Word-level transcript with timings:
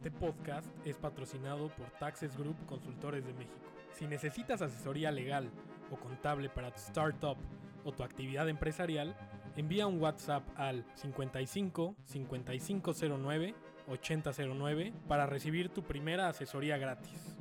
Este 0.00 0.10
podcast 0.10 0.66
es 0.86 0.96
patrocinado 0.96 1.68
por 1.68 1.90
Taxes 1.98 2.34
Group 2.34 2.56
Consultores 2.64 3.22
de 3.26 3.34
México. 3.34 3.70
Si 3.92 4.06
necesitas 4.06 4.62
asesoría 4.62 5.10
legal 5.10 5.50
o 5.90 5.96
contable 5.96 6.48
para 6.48 6.70
tu 6.70 6.78
startup 6.78 7.36
o 7.84 7.92
tu 7.92 8.02
actividad 8.02 8.48
empresarial, 8.48 9.14
envía 9.56 9.86
un 9.86 10.00
WhatsApp 10.00 10.42
al 10.56 10.86
55 10.94 11.96
5509 12.06 13.54
8009 13.88 14.94
para 15.06 15.26
recibir 15.26 15.68
tu 15.68 15.82
primera 15.82 16.30
asesoría 16.30 16.78
gratis. 16.78 17.36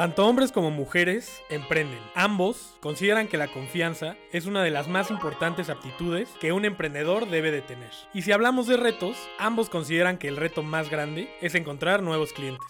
Tanto 0.00 0.26
hombres 0.26 0.50
como 0.50 0.70
mujeres 0.70 1.42
emprenden. 1.50 1.98
Ambos 2.14 2.74
consideran 2.80 3.28
que 3.28 3.36
la 3.36 3.48
confianza 3.48 4.16
es 4.32 4.46
una 4.46 4.62
de 4.62 4.70
las 4.70 4.88
más 4.88 5.10
importantes 5.10 5.68
aptitudes 5.68 6.30
que 6.40 6.52
un 6.52 6.64
emprendedor 6.64 7.28
debe 7.28 7.50
de 7.50 7.60
tener. 7.60 7.90
Y 8.14 8.22
si 8.22 8.32
hablamos 8.32 8.66
de 8.66 8.78
retos, 8.78 9.18
ambos 9.38 9.68
consideran 9.68 10.16
que 10.16 10.28
el 10.28 10.38
reto 10.38 10.62
más 10.62 10.88
grande 10.88 11.28
es 11.42 11.54
encontrar 11.54 12.02
nuevos 12.02 12.32
clientes. 12.32 12.66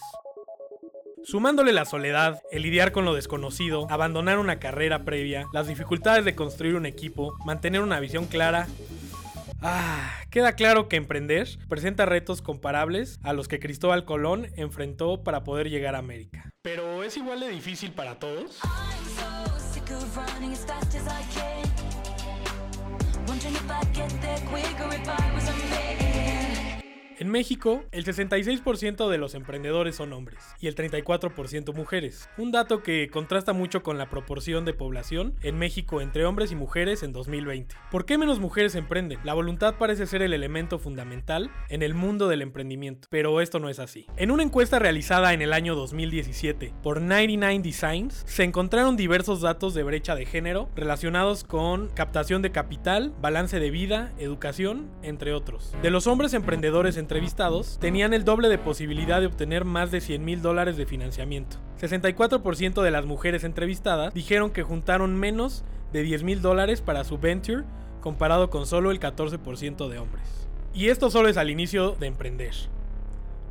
Sumándole 1.23 1.71
la 1.71 1.85
soledad, 1.85 2.41
el 2.51 2.63
lidiar 2.63 2.91
con 2.91 3.05
lo 3.05 3.13
desconocido, 3.13 3.87
abandonar 3.89 4.37
una 4.37 4.59
carrera 4.59 5.05
previa, 5.05 5.45
las 5.53 5.69
dificultades 5.69 6.25
de 6.25 6.35
construir 6.35 6.75
un 6.75 6.85
equipo, 6.85 7.37
mantener 7.45 7.79
una 7.79 8.01
visión 8.01 8.25
clara, 8.25 8.67
Ah, 9.63 10.11
queda 10.31 10.53
claro 10.53 10.89
que 10.89 10.95
emprender 10.95 11.47
presenta 11.69 12.07
retos 12.07 12.41
comparables 12.41 13.19
a 13.21 13.31
los 13.31 13.47
que 13.47 13.59
Cristóbal 13.59 14.05
Colón 14.05 14.47
enfrentó 14.55 15.23
para 15.23 15.43
poder 15.43 15.69
llegar 15.69 15.93
a 15.93 15.99
América. 15.99 16.50
Pero 16.63 17.03
es 17.03 17.17
igual 17.17 17.39
de 17.39 17.49
difícil 17.49 17.91
para 17.91 18.19
todos. 18.19 18.59
México, 27.31 27.83
el 27.91 28.05
66% 28.05 29.09
de 29.09 29.17
los 29.17 29.35
emprendedores 29.35 29.95
son 29.95 30.13
hombres 30.13 30.43
y 30.59 30.67
el 30.67 30.75
34% 30.75 31.73
mujeres, 31.73 32.29
un 32.37 32.51
dato 32.51 32.83
que 32.83 33.09
contrasta 33.09 33.53
mucho 33.53 33.83
con 33.83 33.97
la 33.97 34.09
proporción 34.09 34.65
de 34.65 34.73
población 34.73 35.35
en 35.41 35.57
México 35.57 36.01
entre 36.01 36.25
hombres 36.25 36.51
y 36.51 36.55
mujeres 36.55 37.03
en 37.03 37.13
2020. 37.13 37.75
¿Por 37.89 38.05
qué 38.05 38.17
menos 38.17 38.39
mujeres 38.39 38.75
emprenden? 38.75 39.19
La 39.23 39.33
voluntad 39.33 39.75
parece 39.77 40.05
ser 40.07 40.21
el 40.21 40.33
elemento 40.33 40.77
fundamental 40.77 41.49
en 41.69 41.83
el 41.83 41.93
mundo 41.93 42.27
del 42.27 42.41
emprendimiento, 42.41 43.07
pero 43.09 43.39
esto 43.39 43.59
no 43.59 43.69
es 43.69 43.79
así. 43.79 44.05
En 44.17 44.31
una 44.31 44.43
encuesta 44.43 44.79
realizada 44.79 45.33
en 45.33 45.41
el 45.41 45.53
año 45.53 45.75
2017 45.75 46.73
por 46.83 47.01
99 47.01 47.61
Designs, 47.63 48.23
se 48.27 48.43
encontraron 48.43 48.97
diversos 48.97 49.41
datos 49.41 49.73
de 49.73 49.83
brecha 49.83 50.15
de 50.15 50.25
género 50.25 50.69
relacionados 50.75 51.43
con 51.43 51.87
captación 51.89 52.41
de 52.41 52.51
capital, 52.51 53.13
balance 53.21 53.59
de 53.59 53.71
vida, 53.71 54.11
educación, 54.17 54.89
entre 55.01 55.33
otros. 55.33 55.73
De 55.81 55.91
los 55.91 56.07
hombres 56.07 56.33
emprendedores 56.33 56.97
entre 56.97 57.20
tenían 57.79 58.13
el 58.13 58.25
doble 58.25 58.49
de 58.49 58.57
posibilidad 58.57 59.19
de 59.19 59.27
obtener 59.27 59.63
más 59.63 59.91
de 59.91 60.01
100 60.01 60.25
mil 60.25 60.41
dólares 60.41 60.75
de 60.75 60.87
financiamiento. 60.87 61.57
64% 61.79 62.81
de 62.81 62.91
las 62.91 63.05
mujeres 63.05 63.43
entrevistadas 63.43 64.13
dijeron 64.13 64.49
que 64.49 64.63
juntaron 64.63 65.15
menos 65.15 65.63
de 65.93 66.01
10 66.01 66.23
mil 66.23 66.41
dólares 66.41 66.81
para 66.81 67.03
su 67.03 67.19
venture 67.19 67.63
comparado 68.01 68.49
con 68.49 68.65
solo 68.65 68.89
el 68.89 68.99
14% 68.99 69.87
de 69.87 69.99
hombres. 69.99 70.47
Y 70.73 70.87
esto 70.87 71.11
solo 71.11 71.29
es 71.29 71.37
al 71.37 71.51
inicio 71.51 71.95
de 71.99 72.07
emprender. 72.07 72.55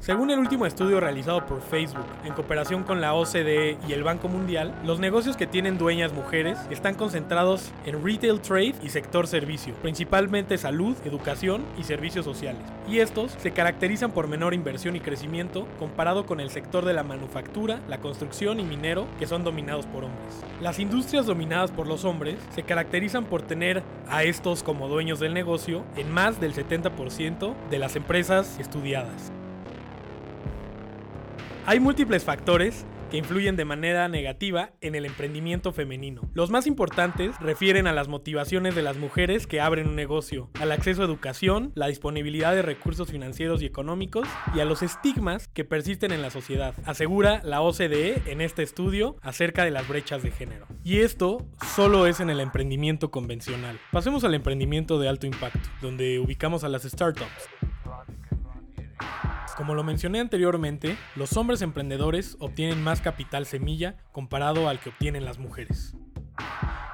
Según 0.00 0.30
el 0.30 0.38
último 0.38 0.64
estudio 0.64 0.98
realizado 0.98 1.44
por 1.44 1.60
Facebook 1.60 2.06
en 2.24 2.32
cooperación 2.32 2.84
con 2.84 3.02
la 3.02 3.12
OCDE 3.12 3.76
y 3.86 3.92
el 3.92 4.02
Banco 4.02 4.28
Mundial, 4.28 4.74
los 4.82 4.98
negocios 4.98 5.36
que 5.36 5.46
tienen 5.46 5.76
dueñas 5.76 6.14
mujeres 6.14 6.58
están 6.70 6.94
concentrados 6.94 7.70
en 7.84 8.02
retail 8.02 8.40
trade 8.40 8.76
y 8.82 8.88
sector 8.88 9.26
servicio, 9.26 9.74
principalmente 9.82 10.56
salud, 10.56 10.96
educación 11.04 11.66
y 11.78 11.84
servicios 11.84 12.24
sociales. 12.24 12.62
Y 12.88 13.00
estos 13.00 13.32
se 13.32 13.50
caracterizan 13.50 14.12
por 14.12 14.26
menor 14.26 14.54
inversión 14.54 14.96
y 14.96 15.00
crecimiento 15.00 15.68
comparado 15.78 16.24
con 16.24 16.40
el 16.40 16.48
sector 16.48 16.86
de 16.86 16.94
la 16.94 17.02
manufactura, 17.02 17.80
la 17.86 17.98
construcción 17.98 18.58
y 18.58 18.64
minero, 18.64 19.06
que 19.18 19.26
son 19.26 19.44
dominados 19.44 19.84
por 19.84 20.04
hombres. 20.04 20.42
Las 20.62 20.78
industrias 20.78 21.26
dominadas 21.26 21.72
por 21.72 21.86
los 21.86 22.06
hombres 22.06 22.36
se 22.54 22.62
caracterizan 22.62 23.26
por 23.26 23.42
tener 23.42 23.82
a 24.08 24.22
estos 24.22 24.62
como 24.62 24.88
dueños 24.88 25.20
del 25.20 25.34
negocio 25.34 25.84
en 25.96 26.10
más 26.10 26.40
del 26.40 26.54
70% 26.54 27.54
de 27.68 27.78
las 27.78 27.96
empresas 27.96 28.58
estudiadas. 28.58 29.30
Hay 31.66 31.80
múltiples 31.80 32.24
factores 32.24 32.86
que 33.10 33.16
influyen 33.16 33.56
de 33.56 33.64
manera 33.64 34.08
negativa 34.08 34.70
en 34.80 34.94
el 34.94 35.04
emprendimiento 35.04 35.72
femenino. 35.72 36.22
Los 36.32 36.50
más 36.50 36.66
importantes 36.66 37.36
refieren 37.40 37.86
a 37.86 37.92
las 37.92 38.08
motivaciones 38.08 38.74
de 38.74 38.82
las 38.82 38.96
mujeres 38.96 39.46
que 39.46 39.60
abren 39.60 39.88
un 39.88 39.96
negocio, 39.96 40.48
al 40.60 40.72
acceso 40.72 41.02
a 41.02 41.06
educación, 41.06 41.72
la 41.74 41.88
disponibilidad 41.88 42.54
de 42.54 42.62
recursos 42.62 43.10
financieros 43.10 43.62
y 43.62 43.66
económicos 43.66 44.28
y 44.54 44.60
a 44.60 44.64
los 44.64 44.82
estigmas 44.82 45.48
que 45.48 45.64
persisten 45.64 46.12
en 46.12 46.22
la 46.22 46.30
sociedad, 46.30 46.74
asegura 46.84 47.42
la 47.44 47.60
OCDE 47.60 48.22
en 48.26 48.40
este 48.40 48.62
estudio 48.62 49.16
acerca 49.22 49.64
de 49.64 49.72
las 49.72 49.88
brechas 49.88 50.22
de 50.22 50.30
género. 50.30 50.66
Y 50.84 51.00
esto 51.00 51.46
solo 51.74 52.06
es 52.06 52.20
en 52.20 52.30
el 52.30 52.40
emprendimiento 52.40 53.10
convencional. 53.10 53.78
Pasemos 53.90 54.24
al 54.24 54.34
emprendimiento 54.34 54.98
de 55.00 55.08
alto 55.08 55.26
impacto, 55.26 55.68
donde 55.82 56.20
ubicamos 56.20 56.64
a 56.64 56.68
las 56.68 56.84
startups. 56.84 57.48
Como 59.60 59.74
lo 59.74 59.84
mencioné 59.84 60.20
anteriormente, 60.20 60.96
los 61.16 61.36
hombres 61.36 61.60
emprendedores 61.60 62.38
obtienen 62.40 62.82
más 62.82 63.02
capital 63.02 63.44
semilla 63.44 63.94
comparado 64.10 64.70
al 64.70 64.80
que 64.80 64.88
obtienen 64.88 65.26
las 65.26 65.38
mujeres. 65.38 65.94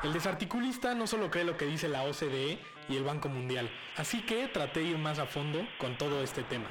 El 0.03 0.12
desarticulista 0.12 0.93
no 0.97 1.06
solo 1.06 1.31
cree 1.31 1.44
lo 1.44 1.56
que 1.56 1.65
dice 1.65 1.88
la 1.88 2.03
OCDE 2.03 2.59
y 2.88 2.97
el 2.97 3.04
Banco 3.04 3.28
Mundial, 3.28 3.71
así 3.97 4.21
que 4.27 4.49
traté 4.49 4.81
de 4.81 4.87
ir 4.87 4.99
más 4.99 5.21
a 5.21 5.27
fondo 5.27 5.60
con 5.78 5.97
todo 5.97 6.25
este 6.25 6.43
tema. 6.43 6.66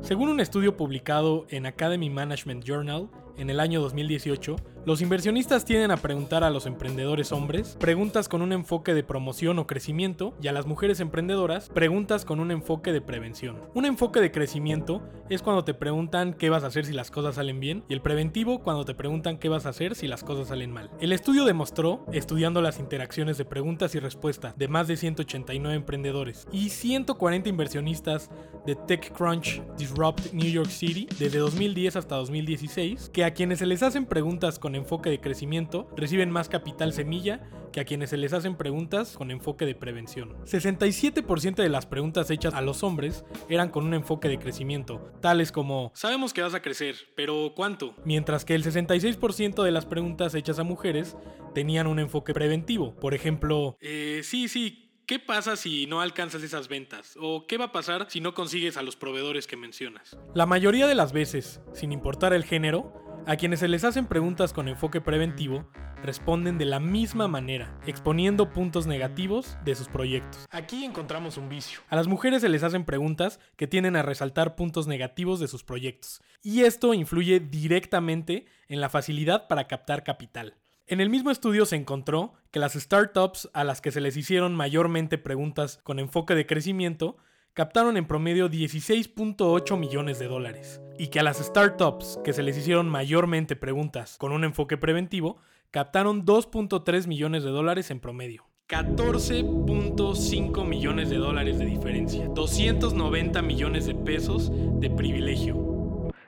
Según 0.00 0.28
un 0.28 0.38
estudio 0.38 0.76
publicado 0.76 1.48
en 1.50 1.66
Academy 1.66 2.08
Management 2.08 2.62
Journal 2.62 3.10
en 3.38 3.50
el 3.50 3.60
año 3.60 3.80
2018, 3.80 4.56
los 4.86 5.02
inversionistas 5.02 5.64
tienden 5.64 5.90
a 5.90 5.96
preguntar 5.96 6.44
a 6.44 6.50
los 6.50 6.64
emprendedores 6.64 7.32
hombres 7.32 7.76
preguntas 7.80 8.28
con 8.28 8.40
un 8.40 8.52
enfoque 8.52 8.94
de 8.94 9.02
promoción 9.02 9.58
o 9.58 9.66
crecimiento 9.66 10.36
y 10.40 10.46
a 10.46 10.52
las 10.52 10.66
mujeres 10.66 11.00
emprendedoras 11.00 11.68
preguntas 11.70 12.24
con 12.24 12.38
un 12.38 12.52
enfoque 12.52 12.92
de 12.92 13.00
prevención. 13.00 13.60
Un 13.74 13.84
enfoque 13.84 14.20
de 14.20 14.30
crecimiento 14.30 15.02
es 15.28 15.42
cuando 15.42 15.64
te 15.64 15.74
preguntan 15.74 16.34
qué 16.34 16.50
vas 16.50 16.62
a 16.62 16.68
hacer 16.68 16.86
si 16.86 16.92
las 16.92 17.10
cosas 17.10 17.34
salen 17.34 17.58
bien 17.58 17.82
y 17.88 17.94
el 17.94 18.00
preventivo 18.00 18.60
cuando 18.62 18.84
te 18.84 18.94
preguntan 18.94 19.38
qué 19.38 19.48
vas 19.48 19.66
a 19.66 19.70
hacer 19.70 19.96
si 19.96 20.06
las 20.06 20.22
cosas 20.22 20.48
salen 20.48 20.70
mal. 20.70 20.90
El 21.00 21.12
estudio 21.12 21.44
demostró, 21.44 22.06
estudiando 22.12 22.62
las 22.62 22.78
interacciones 22.78 23.38
de 23.38 23.44
preguntas 23.44 23.94
y 23.96 23.98
respuestas 23.98 24.56
de 24.56 24.68
más 24.68 24.86
de 24.86 24.96
189 24.96 25.76
emprendedores 25.76 26.46
y 26.52 26.70
140 26.70 27.48
inversionistas 27.48 28.30
de 28.64 28.76
TechCrunch 28.76 29.62
Disrupt 29.76 30.32
New 30.32 30.48
York 30.48 30.70
City 30.70 31.08
desde 31.18 31.40
2010 31.40 31.96
hasta 31.96 32.16
2016, 32.16 33.10
que 33.12 33.24
a 33.26 33.34
quienes 33.34 33.58
se 33.58 33.66
les 33.66 33.82
hacen 33.82 34.06
preguntas 34.06 34.60
con 34.60 34.76
enfoque 34.76 35.10
de 35.10 35.20
crecimiento 35.20 35.90
reciben 35.96 36.30
más 36.30 36.48
capital 36.48 36.92
semilla 36.92 37.40
que 37.72 37.80
a 37.80 37.84
quienes 37.84 38.10
se 38.10 38.16
les 38.16 38.32
hacen 38.32 38.56
preguntas 38.56 39.16
con 39.16 39.32
enfoque 39.32 39.66
de 39.66 39.74
prevención. 39.74 40.36
67% 40.44 41.56
de 41.56 41.68
las 41.68 41.86
preguntas 41.86 42.30
hechas 42.30 42.54
a 42.54 42.60
los 42.60 42.84
hombres 42.84 43.24
eran 43.48 43.70
con 43.70 43.84
un 43.84 43.94
enfoque 43.94 44.28
de 44.28 44.38
crecimiento, 44.38 45.12
tales 45.20 45.50
como 45.50 45.90
sabemos 45.94 46.32
que 46.32 46.42
vas 46.42 46.54
a 46.54 46.62
crecer, 46.62 46.96
pero 47.16 47.52
¿cuánto? 47.56 47.96
Mientras 48.04 48.44
que 48.44 48.54
el 48.54 48.62
66% 48.62 49.64
de 49.64 49.70
las 49.72 49.86
preguntas 49.86 50.34
hechas 50.36 50.60
a 50.60 50.62
mujeres 50.62 51.16
tenían 51.52 51.88
un 51.88 51.98
enfoque 51.98 52.32
preventivo. 52.32 52.94
Por 52.94 53.12
ejemplo, 53.12 53.76
eh, 53.80 54.20
sí, 54.22 54.48
sí, 54.48 54.86
¿Qué 55.06 55.20
pasa 55.20 55.54
si 55.54 55.86
no 55.86 56.00
alcanzas 56.00 56.42
esas 56.42 56.66
ventas? 56.66 57.16
¿O 57.20 57.46
qué 57.46 57.58
va 57.58 57.66
a 57.66 57.72
pasar 57.72 58.06
si 58.10 58.20
no 58.20 58.34
consigues 58.34 58.76
a 58.76 58.82
los 58.82 58.96
proveedores 58.96 59.46
que 59.46 59.56
mencionas? 59.56 60.18
La 60.34 60.46
mayoría 60.46 60.88
de 60.88 60.96
las 60.96 61.12
veces, 61.12 61.60
sin 61.74 61.92
importar 61.92 62.32
el 62.32 62.42
género, 62.42 63.05
a 63.26 63.36
quienes 63.36 63.58
se 63.58 63.66
les 63.66 63.82
hacen 63.82 64.06
preguntas 64.06 64.52
con 64.52 64.68
enfoque 64.68 65.00
preventivo, 65.00 65.68
responden 66.00 66.58
de 66.58 66.64
la 66.64 66.78
misma 66.78 67.26
manera, 67.26 67.76
exponiendo 67.84 68.52
puntos 68.52 68.86
negativos 68.86 69.58
de 69.64 69.74
sus 69.74 69.88
proyectos. 69.88 70.46
Aquí 70.50 70.84
encontramos 70.84 71.36
un 71.36 71.48
vicio. 71.48 71.80
A 71.88 71.96
las 71.96 72.06
mujeres 72.06 72.42
se 72.42 72.48
les 72.48 72.62
hacen 72.62 72.84
preguntas 72.84 73.40
que 73.56 73.66
tienden 73.66 73.96
a 73.96 74.02
resaltar 74.02 74.54
puntos 74.54 74.86
negativos 74.86 75.40
de 75.40 75.48
sus 75.48 75.64
proyectos, 75.64 76.22
y 76.40 76.62
esto 76.62 76.94
influye 76.94 77.40
directamente 77.40 78.46
en 78.68 78.80
la 78.80 78.88
facilidad 78.88 79.48
para 79.48 79.66
captar 79.66 80.04
capital. 80.04 80.54
En 80.86 81.00
el 81.00 81.10
mismo 81.10 81.32
estudio 81.32 81.66
se 81.66 81.74
encontró 81.74 82.34
que 82.52 82.60
las 82.60 82.74
startups 82.74 83.50
a 83.54 83.64
las 83.64 83.80
que 83.80 83.90
se 83.90 84.00
les 84.00 84.16
hicieron 84.16 84.54
mayormente 84.54 85.18
preguntas 85.18 85.80
con 85.82 85.98
enfoque 85.98 86.36
de 86.36 86.46
crecimiento 86.46 87.16
captaron 87.56 87.96
en 87.96 88.04
promedio 88.04 88.50
16.8 88.50 89.78
millones 89.78 90.18
de 90.18 90.26
dólares 90.26 90.82
y 90.98 91.06
que 91.06 91.20
a 91.20 91.22
las 91.22 91.38
startups 91.38 92.18
que 92.22 92.34
se 92.34 92.42
les 92.42 92.58
hicieron 92.58 92.86
mayormente 92.86 93.56
preguntas 93.56 94.18
con 94.18 94.32
un 94.32 94.44
enfoque 94.44 94.76
preventivo 94.76 95.38
captaron 95.70 96.26
2.3 96.26 97.06
millones 97.06 97.44
de 97.44 97.50
dólares 97.50 97.90
en 97.90 97.98
promedio. 97.98 98.44
14.5 98.68 100.66
millones 100.66 101.08
de 101.08 101.16
dólares 101.16 101.58
de 101.58 101.64
diferencia, 101.64 102.28
290 102.28 103.40
millones 103.40 103.86
de 103.86 103.94
pesos 103.94 104.52
de 104.78 104.90
privilegio. 104.90 105.56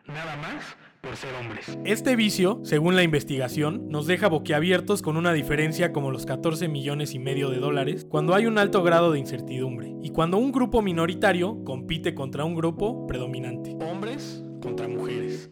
Nada 0.07 0.35
más 0.39 0.78
por 1.01 1.17
ser 1.17 1.35
hombres. 1.35 1.79
Este 1.85 2.17
vicio, 2.17 2.61
según 2.65 2.97
la 2.97 3.03
investigación, 3.03 3.89
nos 3.89 4.07
deja 4.07 4.29
boquiabiertos 4.29 5.03
con 5.03 5.17
una 5.17 5.33
diferencia 5.33 5.93
como 5.93 6.11
los 6.11 6.27
14 6.27 6.69
millones 6.69 7.15
y 7.15 7.19
medio 7.19 7.51
de 7.51 7.59
dólares 7.59 8.07
cuando 8.09 8.35
hay 8.35 8.47
un 8.47 8.59
alto 8.59 8.83
grado 8.83 9.13
de 9.13 9.19
incertidumbre 9.19 9.95
y 10.03 10.11
cuando 10.11 10.39
un 10.39 10.53
grupo 10.53 10.83
minoritario 10.83 11.63
compite 11.65 12.15
contra 12.15 12.45
un 12.45 12.55
grupo 12.55 13.07
predominante. 13.07 13.77
Hombres 13.81 14.43
contra 14.61 14.89
mujeres. 14.89 15.51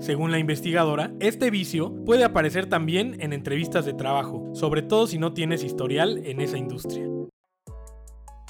Según 0.00 0.30
la 0.30 0.38
investigadora, 0.38 1.12
este 1.20 1.50
vicio 1.50 1.94
puede 2.04 2.24
aparecer 2.24 2.66
también 2.66 3.16
en 3.20 3.32
entrevistas 3.32 3.86
de 3.86 3.94
trabajo, 3.94 4.50
sobre 4.52 4.82
todo 4.82 5.06
si 5.06 5.18
no 5.18 5.32
tienes 5.32 5.64
historial 5.64 6.20
en 6.24 6.40
esa 6.40 6.58
industria. 6.58 7.08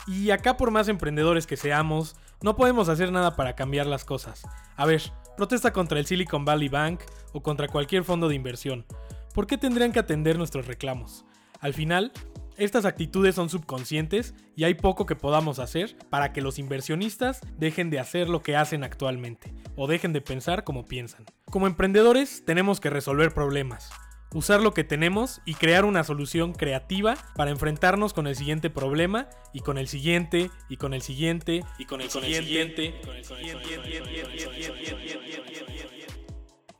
Y 0.06 0.30
acá 0.30 0.56
por 0.56 0.70
más 0.70 0.88
emprendedores 0.88 1.46
que 1.46 1.56
seamos, 1.56 2.16
no 2.42 2.56
podemos 2.56 2.88
hacer 2.88 3.12
nada 3.12 3.36
para 3.36 3.54
cambiar 3.54 3.86
las 3.86 4.04
cosas. 4.04 4.42
A 4.76 4.84
ver, 4.84 5.02
protesta 5.36 5.72
contra 5.72 5.98
el 5.98 6.06
Silicon 6.06 6.44
Valley 6.44 6.68
Bank 6.68 7.00
o 7.32 7.42
contra 7.42 7.68
cualquier 7.68 8.04
fondo 8.04 8.28
de 8.28 8.34
inversión. 8.34 8.86
¿Por 9.34 9.46
qué 9.46 9.58
tendrían 9.58 9.92
que 9.92 9.98
atender 9.98 10.38
nuestros 10.38 10.66
reclamos? 10.66 11.24
Al 11.60 11.74
final, 11.74 12.12
estas 12.56 12.84
actitudes 12.84 13.34
son 13.34 13.48
subconscientes 13.48 14.34
y 14.54 14.62
hay 14.62 14.74
poco 14.74 15.06
que 15.06 15.16
podamos 15.16 15.58
hacer 15.58 15.96
para 16.08 16.32
que 16.32 16.40
los 16.40 16.60
inversionistas 16.60 17.40
dejen 17.58 17.90
de 17.90 17.98
hacer 17.98 18.28
lo 18.28 18.42
que 18.42 18.56
hacen 18.56 18.84
actualmente 18.84 19.52
o 19.74 19.88
dejen 19.88 20.12
de 20.12 20.20
pensar 20.20 20.62
como 20.62 20.84
piensan. 20.84 21.24
Como 21.50 21.66
emprendedores 21.66 22.44
tenemos 22.44 22.78
que 22.78 22.90
resolver 22.90 23.34
problemas, 23.34 23.90
usar 24.34 24.60
lo 24.60 24.74
que 24.74 24.84
tenemos 24.84 25.40
y 25.46 25.54
crear 25.54 25.86
una 25.86 26.04
solución 26.04 26.52
creativa 26.52 27.16
para 27.34 27.50
enfrentarnos 27.50 28.12
con 28.12 28.26
el 28.26 28.36
siguiente 28.36 28.68
problema 28.68 29.28
y 29.54 29.60
con 29.60 29.78
el 29.78 29.88
siguiente 29.88 30.50
y 30.68 30.76
con 30.76 30.92
el 30.92 31.00
siguiente 31.00 31.62
y 31.78 31.84
con 31.86 32.02
el 32.02 32.10
siguiente. 32.10 32.94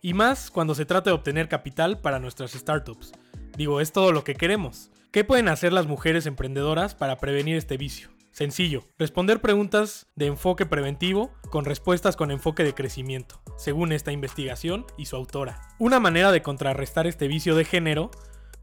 Y 0.03 0.13
más 0.13 0.51
cuando 0.51 0.75
se 0.75 0.85
trata 0.85 1.09
de 1.09 1.15
obtener 1.15 1.49
capital 1.49 2.01
para 2.01 2.19
nuestras 2.19 2.53
startups. 2.53 3.13
Digo, 3.57 3.81
es 3.81 3.93
todo 3.93 4.13
lo 4.13 4.25
que 4.25 4.35
queremos. 4.35 4.91
¿Qué 5.13 5.25
pueden 5.25 5.49
hacer 5.49 5.73
las 5.73 5.87
mujeres 5.87 6.27
emprendedoras 6.27 6.95
para 6.95 7.19
prevenir 7.19 7.57
este 7.57 7.77
vicio? 7.77 8.11
Sencillo, 8.33 8.83
responder 8.99 9.41
preguntas 9.41 10.09
de 10.17 10.27
enfoque 10.27 10.67
preventivo 10.67 11.33
con 11.51 11.65
respuestas 11.65 12.17
con 12.17 12.33
enfoque 12.33 12.65
de 12.65 12.75
crecimiento, 12.75 13.41
según 13.57 13.93
esta 13.93 14.13
investigación 14.13 14.87
y 14.97 15.07
su 15.07 15.17
autora. 15.17 15.61
Una 15.79 16.01
manera 16.01 16.33
de 16.33 16.43
contrarrestar 16.43 17.07
este 17.07 17.29
vicio 17.29 17.55
de 17.55 17.65
género 17.65 18.11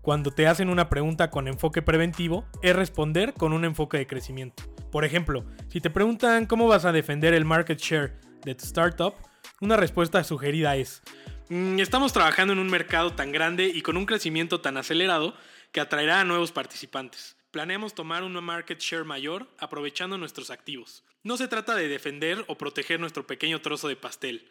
cuando 0.02 0.32
te 0.32 0.48
hacen 0.48 0.70
una 0.70 0.90
pregunta 0.90 1.30
con 1.30 1.48
enfoque 1.48 1.82
preventivo 1.82 2.46
es 2.62 2.76
responder 2.76 3.34
con 3.34 3.54
un 3.54 3.66
enfoque 3.66 3.98
de 3.98 4.08
crecimiento. 4.08 4.64
Por 4.92 5.06
ejemplo, 5.06 5.46
si 5.70 5.80
te 5.80 5.90
preguntan 5.90 6.46
cómo 6.46 6.68
vas 6.68 6.86
a 6.86 6.92
defender 6.92 7.34
el 7.34 7.46
market 7.46 7.80
share 7.80 8.20
de 8.44 8.56
tu 8.56 8.66
startup, 8.66 9.14
una 9.62 9.78
respuesta 9.78 10.24
sugerida 10.24 10.76
es, 10.76 11.04
mm, 11.50 11.80
estamos 11.80 12.14
trabajando 12.14 12.54
en 12.54 12.60
un 12.60 12.70
mercado 12.70 13.14
tan 13.14 13.32
grande 13.32 13.66
y 13.66 13.82
con 13.82 13.96
un 13.98 14.06
crecimiento 14.06 14.62
tan 14.62 14.78
acelerado 14.78 15.36
que 15.72 15.82
atraerá 15.82 16.22
a 16.22 16.26
nuevos 16.26 16.52
participantes 16.52 17.36
planeamos 17.52 17.94
tomar 17.94 18.24
un 18.24 18.34
market 18.44 18.80
share 18.80 19.04
mayor 19.04 19.48
aprovechando 19.60 20.18
nuestros 20.18 20.50
activos. 20.50 21.04
No 21.24 21.38
se 21.38 21.48
trata 21.48 21.76
de 21.76 21.88
defender 21.88 22.44
o 22.48 22.58
proteger 22.58 23.00
nuestro 23.00 23.28
pequeño 23.28 23.62
trozo 23.62 23.88
de 23.88 23.96
pastel. 23.96 24.50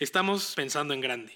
Estamos 0.00 0.52
pensando 0.54 0.94
en 0.94 1.00
grande. 1.00 1.32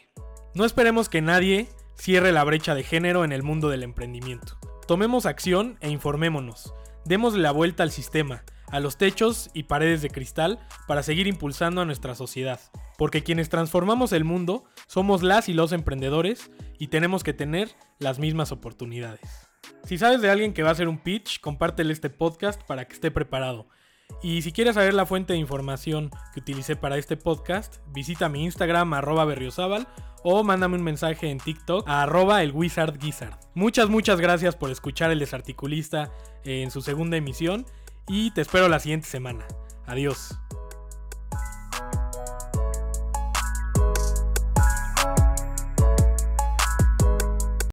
No 0.55 0.65
esperemos 0.65 1.09
que 1.09 1.21
nadie 1.21 1.67
cierre 1.97 2.31
la 2.31 2.45
brecha 2.45 2.77
de 2.77 2.85
género 2.85 3.25
en 3.25 3.33
el 3.33 3.43
mundo 3.43 3.69
del 3.69 3.83
emprendimiento. 3.83 4.57
Tomemos 4.87 5.27
acción 5.27 5.79
e 5.81 5.91
informémonos. 5.91 6.73
Demos 7.05 7.35
la 7.35 7.51
vuelta 7.51 7.83
al 7.83 7.91
sistema, 7.91 8.45
a 8.69 8.79
los 8.79 8.99
techos 8.99 9.51
y 9.53 9.65
paredes 9.65 10.01
de 10.01 10.11
cristal 10.11 10.61
para 10.87 11.03
seguir 11.03 11.27
impulsando 11.27 11.81
a 11.81 11.85
nuestra 11.85 12.15
sociedad. 12.15 12.61
Porque 12.99 13.25
quienes 13.25 13.49
transformamos 13.49 14.13
el 14.13 14.23
mundo 14.23 14.63
somos 14.87 15.25
las 15.25 15.49
y 15.49 15.55
los 15.55 15.73
emprendedores 15.73 16.49
y 16.79 16.87
tenemos 16.87 17.25
que 17.25 17.35
tener 17.35 17.75
las 17.99 18.21
mismas 18.21 18.53
oportunidades. 18.53 19.49
Si 19.87 19.99
sabes 19.99 20.23
de 20.23 20.31
alguien 20.31 20.55
que 20.55 20.63
va 20.63 20.69
a 20.69 20.73
hacer 20.73 20.87
un 20.87 20.99
pitch, 20.99 21.41
compártele 21.41 21.93
este 21.93 22.11
podcast 22.11 22.63
para 22.63 22.87
que 22.87 22.95
esté 22.95 23.11
preparado. 23.11 23.67
Y 24.23 24.43
si 24.43 24.53
quieres 24.53 24.75
saber 24.75 24.95
la 24.95 25.07
fuente 25.07 25.33
de 25.33 25.39
información 25.39 26.11
que 26.33 26.41
utilicé 26.41 26.77
para 26.77 26.97
este 26.99 27.17
podcast, 27.17 27.79
visita 27.89 28.29
mi 28.29 28.45
Instagram 28.45 28.95
arroba 28.95 29.27
o 30.25 30.45
mándame 30.45 30.77
un 30.77 30.85
mensaje 30.85 31.31
en 31.31 31.39
TikTok 31.39 31.89
a 31.89 32.03
arroba 32.03 32.43
el 32.43 32.53
Wizard 32.53 32.99
Muchas, 33.55 33.89
muchas 33.89 34.21
gracias 34.21 34.57
por 34.57 34.71
escuchar 34.71 35.11
El 35.11 35.19
Desarticulista 35.19 36.13
en 36.45 36.71
su 36.71 36.83
segunda 36.83 37.17
emisión 37.17 37.67
y 38.09 38.31
te 38.33 38.41
espero 38.41 38.69
la 38.69 38.79
siguiente 38.81 39.09
semana. 39.09 39.47
Adiós. 39.87 40.39